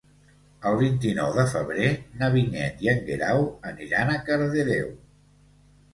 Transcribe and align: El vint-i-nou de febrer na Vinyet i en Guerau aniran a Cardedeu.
El 0.69 0.77
vint-i-nou 0.79 1.33
de 1.35 1.43
febrer 1.51 1.91
na 2.21 2.31
Vinyet 2.37 2.81
i 2.87 2.91
en 2.95 3.05
Guerau 3.11 3.45
aniran 3.73 4.13
a 4.15 4.19
Cardedeu. 4.31 4.93